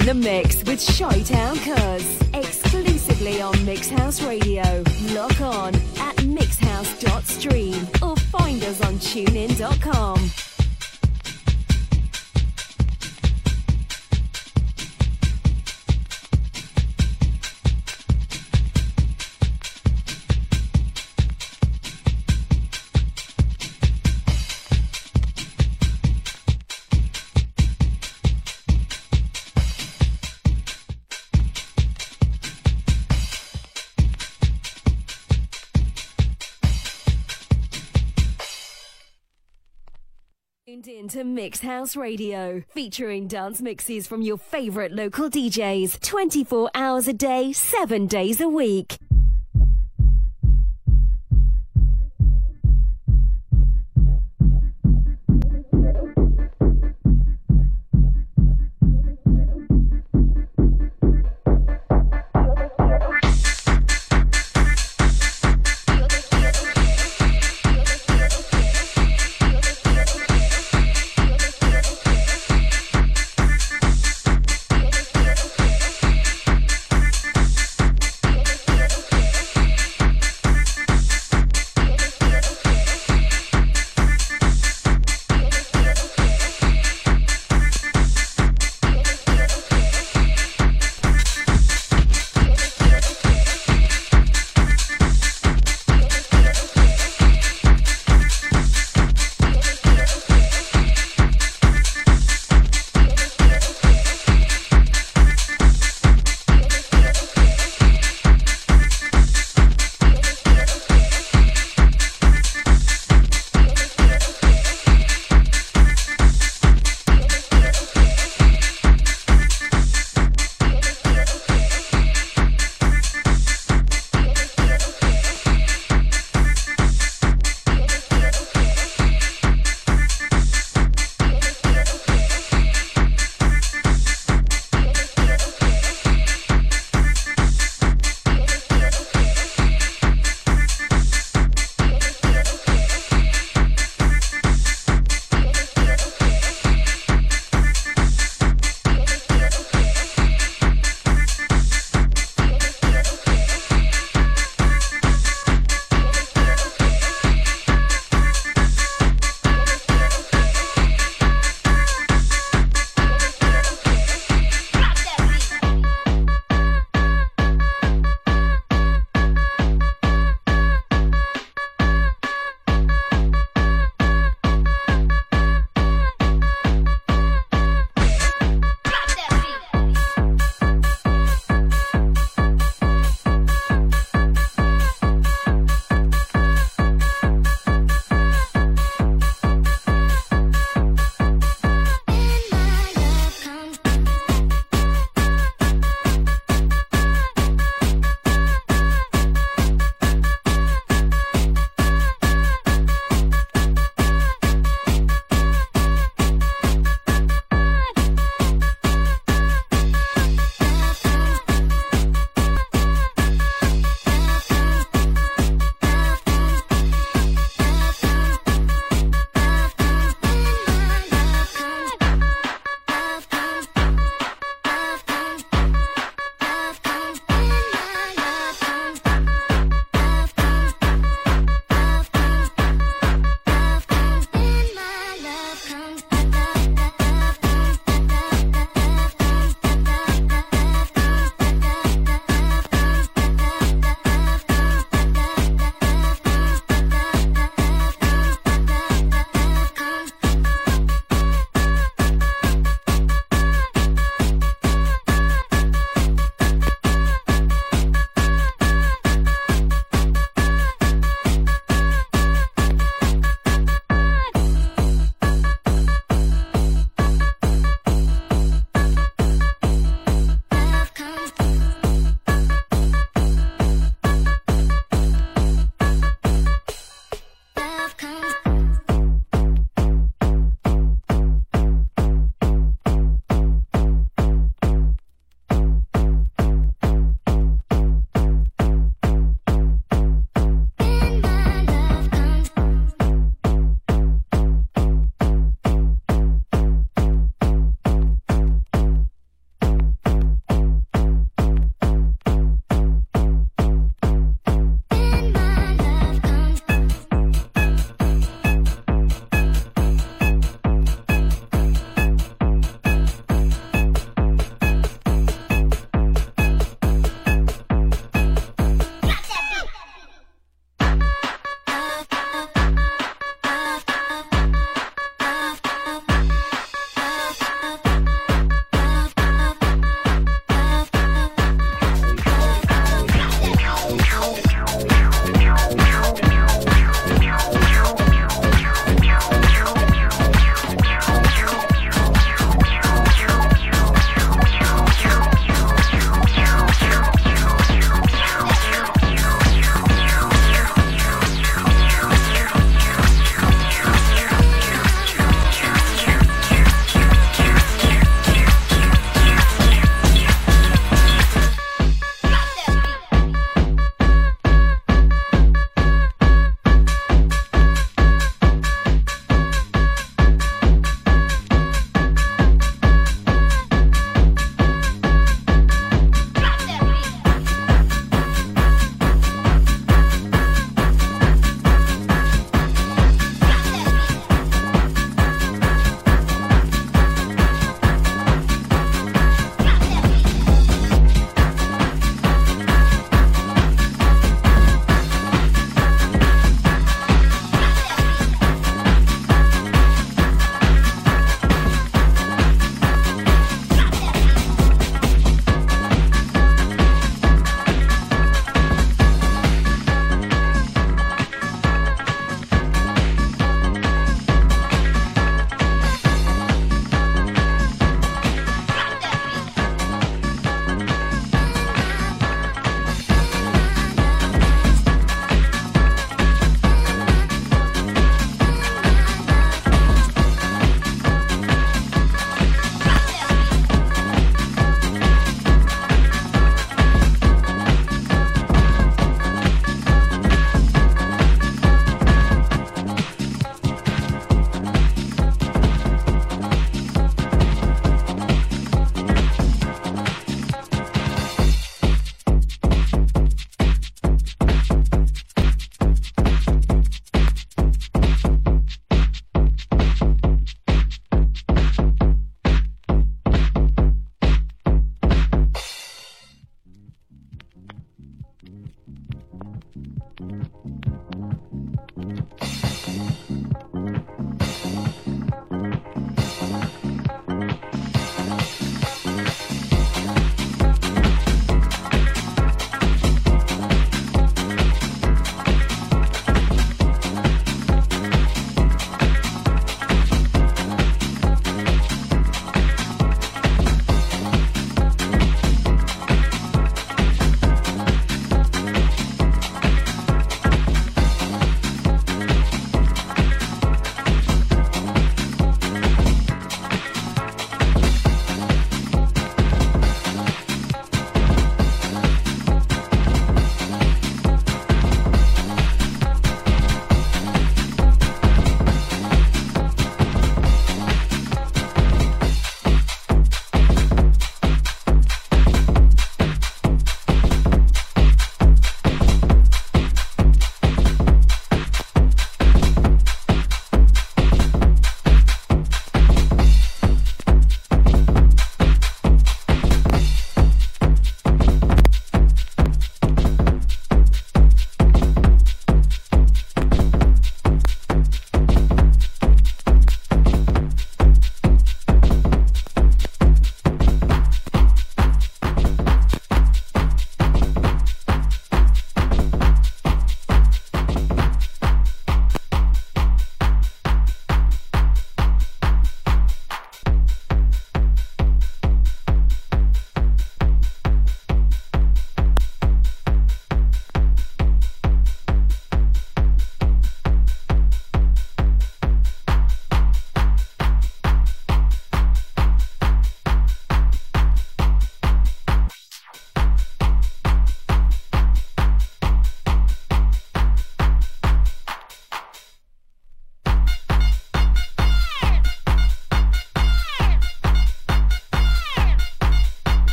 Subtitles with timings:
[0.00, 2.18] the mix with Chi-Town Cuz.
[2.34, 4.85] Exclusively on Mix House Radio.
[41.16, 47.14] To Mix House Radio, featuring dance mixes from your favorite local DJs, 24 hours a
[47.14, 48.98] day, 7 days a week.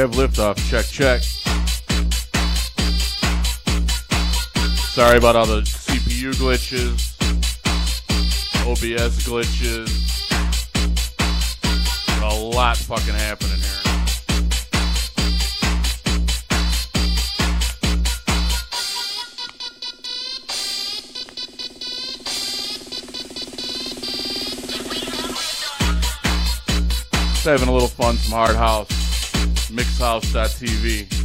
[0.00, 0.56] Have liftoff.
[0.70, 1.20] Check, check.
[4.94, 7.12] Sorry about all the CPU glitches,
[8.66, 9.90] OBS glitches.
[12.22, 13.66] A lot fucking happening here.
[27.32, 28.99] Just having a little fun, some hard house
[29.70, 31.19] mixhouse.tv.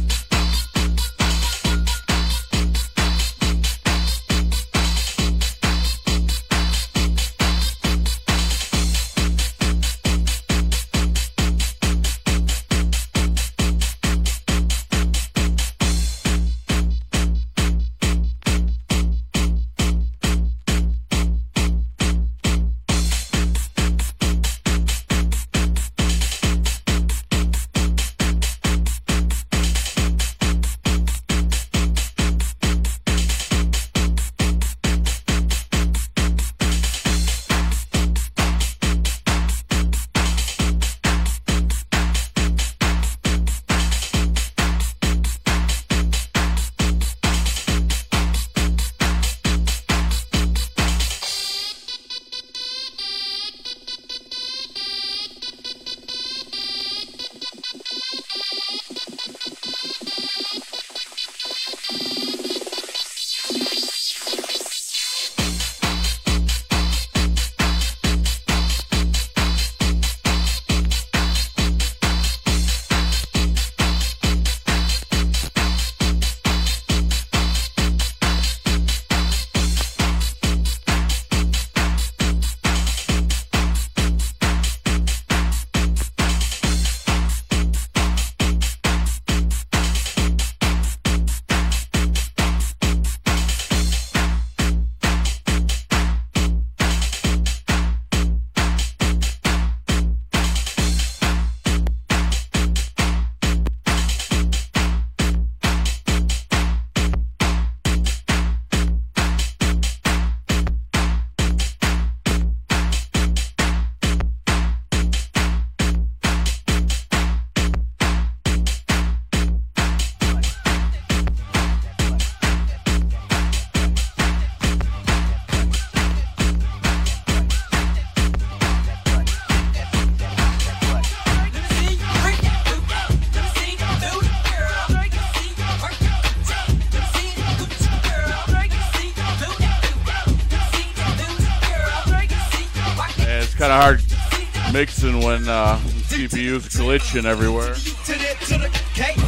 [146.86, 147.74] glitching everywhere.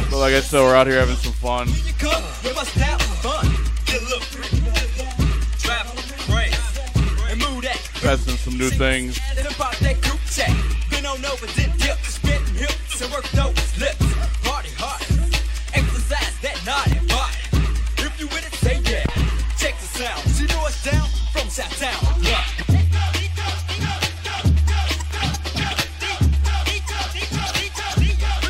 [0.09, 1.67] But like I said, we're out here having some fun.
[7.99, 9.19] Testing some new things.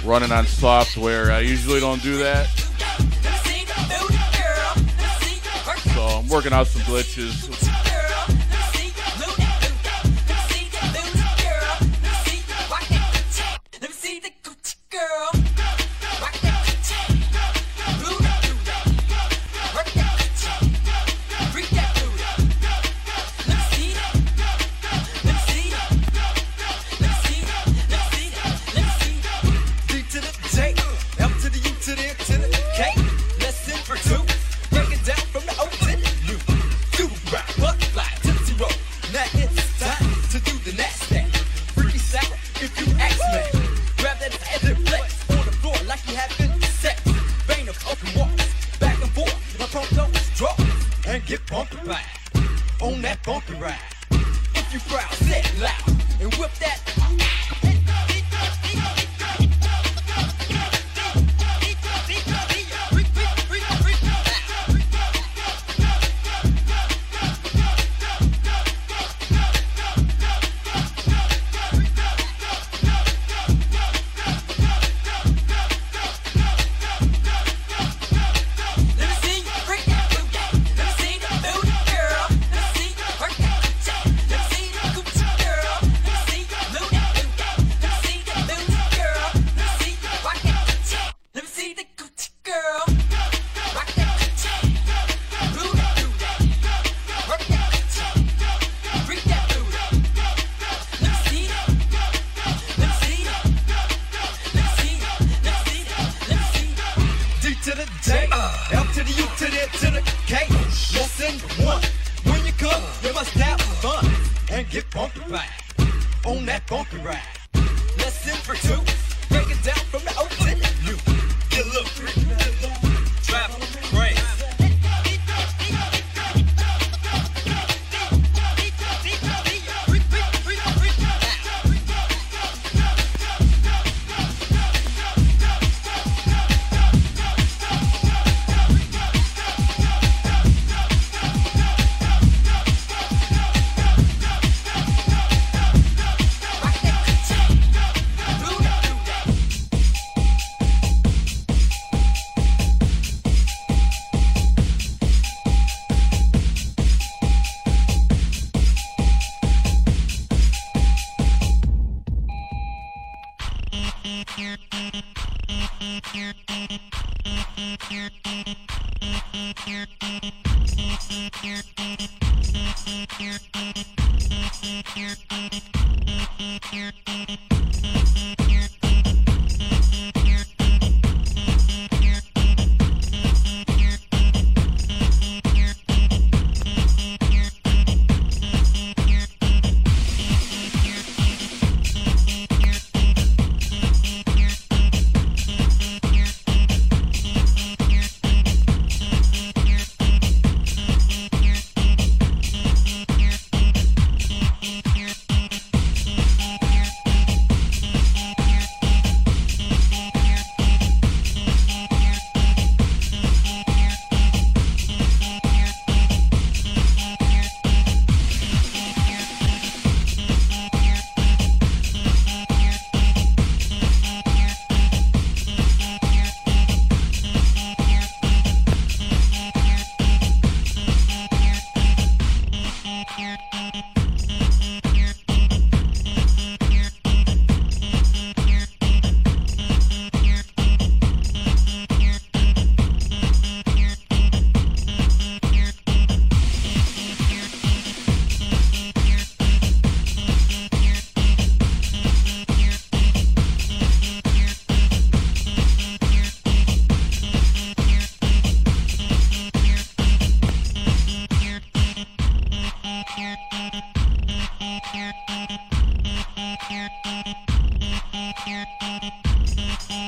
[0.09, 1.31] Running on software.
[1.31, 2.47] I usually don't do that.
[5.93, 7.58] So I'm working out some glitches.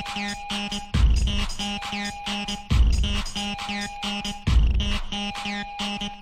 [0.04, 0.36] Thank
[6.02, 6.21] you.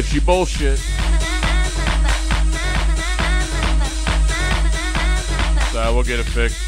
[0.00, 0.78] Glitchy bullshit.
[5.72, 6.59] So we'll get it fixed.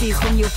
[0.00, 0.49] see from your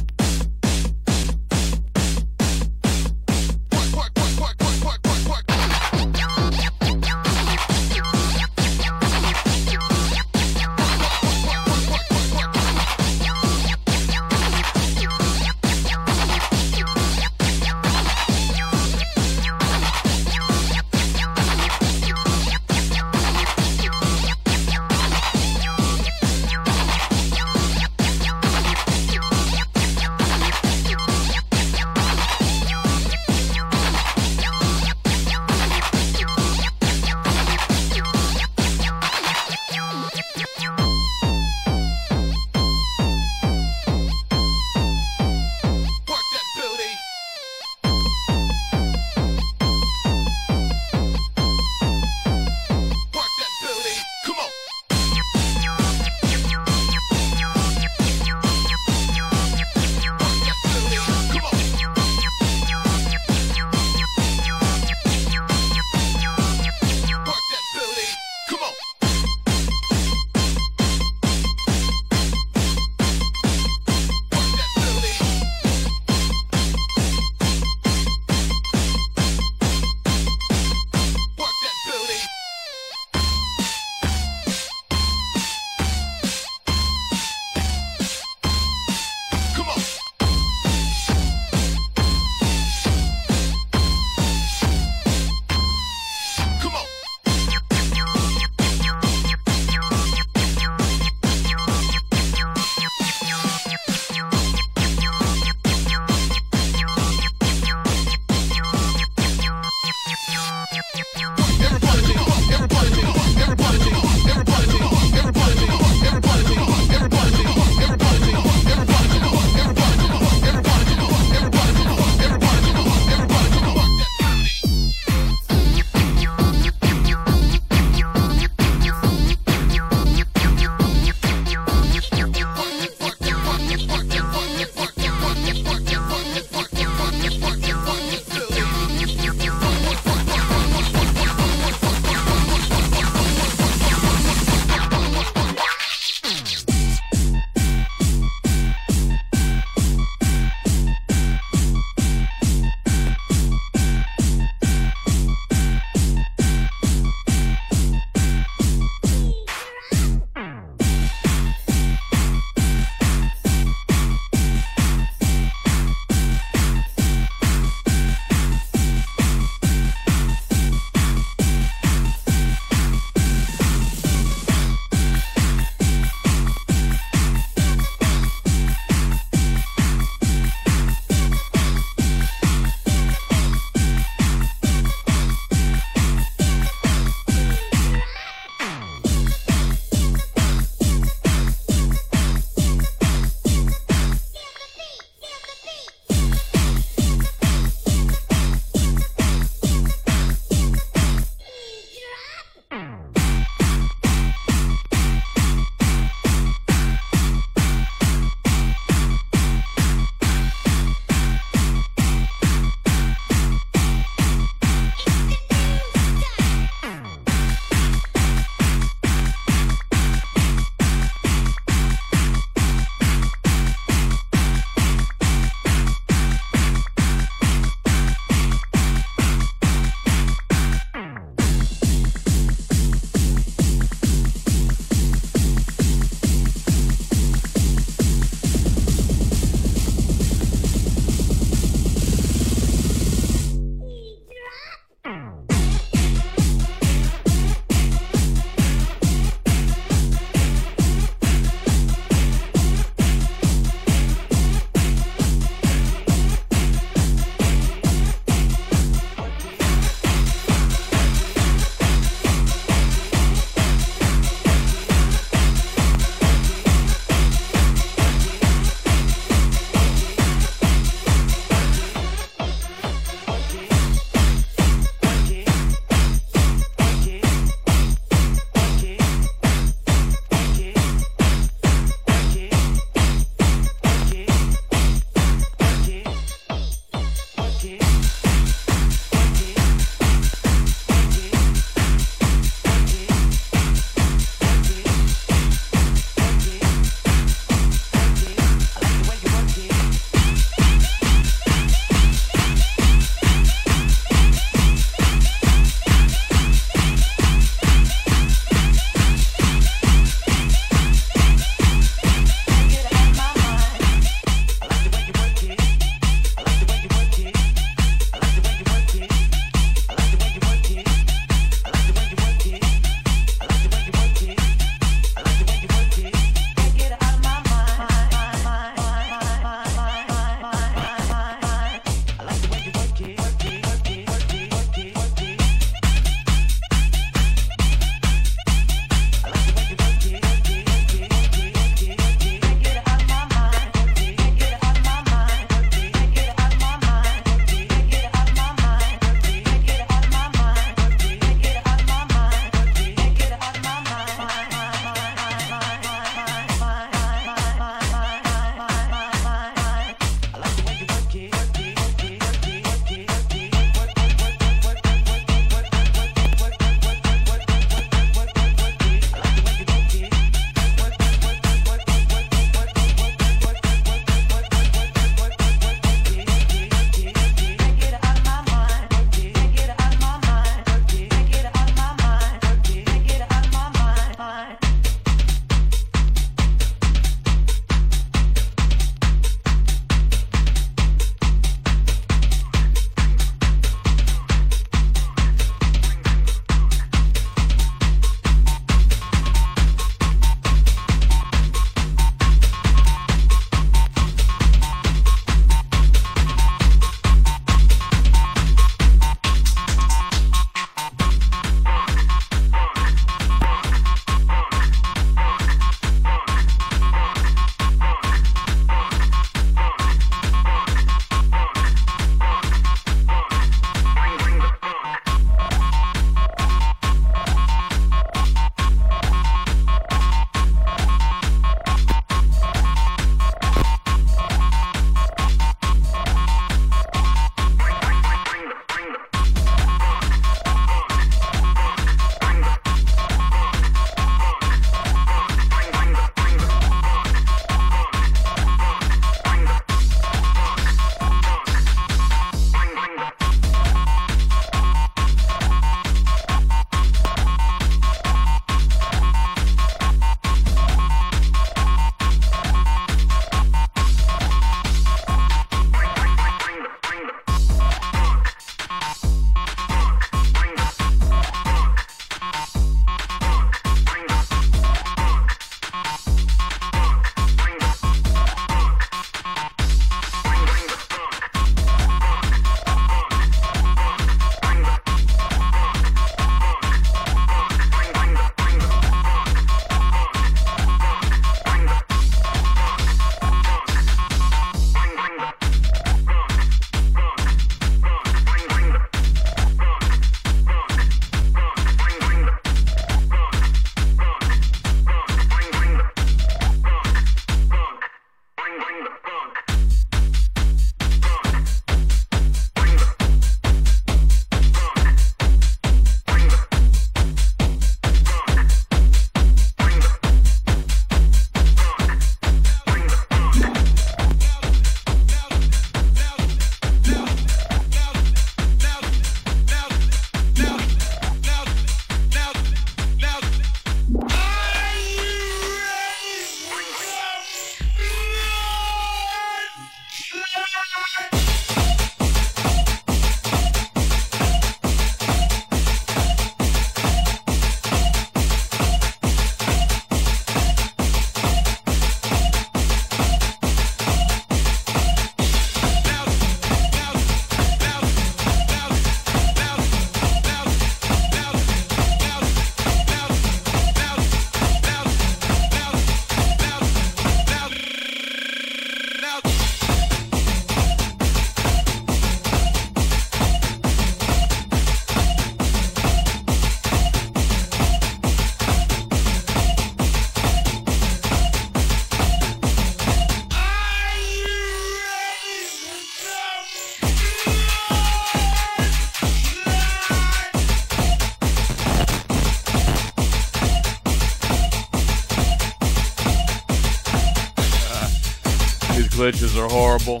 [599.06, 600.00] glitches are horrible.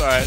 [0.00, 0.26] Alright.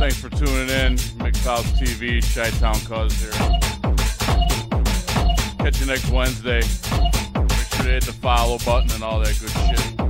[0.00, 0.98] Thanks for tuning in.
[1.22, 3.30] Mix House TV, Chi Town Cuz here.
[5.58, 6.56] Catch you next Wednesday.
[6.56, 10.05] Make sure to hit the follow button and all that good shit.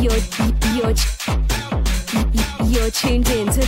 [0.00, 0.20] You're,
[0.74, 0.94] you're,
[2.66, 3.66] you're, tuned in to.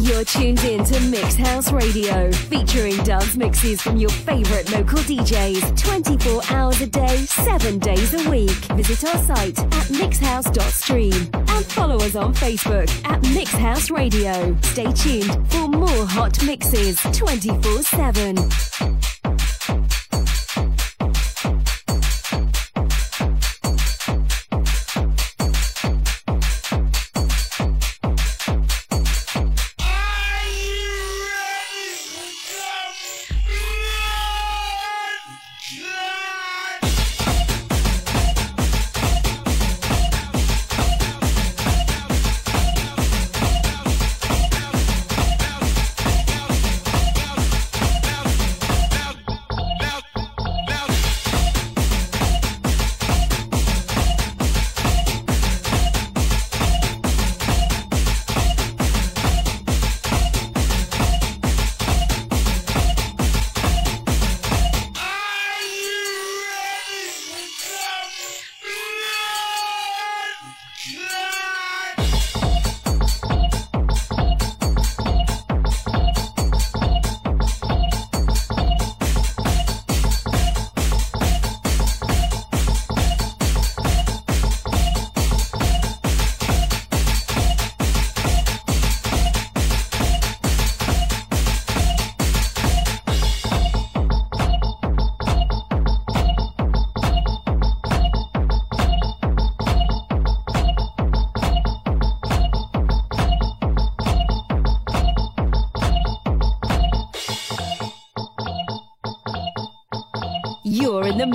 [0.00, 0.64] You're tuned
[1.10, 7.16] Mix House Radio, featuring dance mixes from your favorite local DJs, 24 hours a day,
[7.26, 8.50] 7 days a week.
[8.76, 14.56] Visit our site at mixhouse.stream and follow us on Facebook at Mix House Radio.
[14.62, 18.36] Stay tuned for more hot mixes 24 7.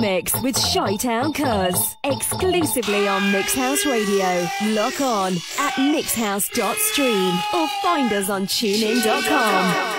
[0.00, 4.48] Mix with Chi Town Cuz, exclusively on Mix House Radio.
[4.68, 9.89] Lock on at mixhouse.stream or find us on tunein.com.